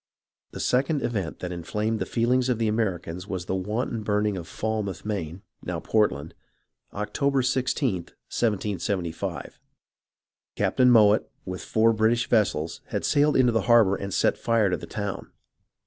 The 0.49 0.59
second 0.59 1.03
event 1.03 1.37
that 1.41 1.51
inflamed 1.51 1.99
the 1.99 2.07
feelings 2.07 2.49
of 2.49 2.57
the 2.57 2.67
Americans 2.67 3.27
was 3.27 3.45
the 3.45 3.53
wanton 3.53 4.01
burning 4.01 4.35
of 4.35 4.47
Falmouth, 4.47 5.05
Maine 5.05 5.43
(now 5.63 5.79
Portland), 5.79 6.33
October 6.91 7.43
i6th, 7.43 7.85
1775. 7.85 9.59
Captain 10.55 10.89
Mowatt 10.89 11.29
with 11.45 11.61
four 11.63 11.93
British 11.93 12.27
vessels 12.27 12.81
had 12.87 13.05
sailed 13.05 13.37
into 13.37 13.51
the 13.51 13.61
harbour 13.69 13.95
and 13.95 14.11
set 14.11 14.39
fire 14.39 14.71
to 14.71 14.77
the 14.77 14.87
town. 14.87 15.31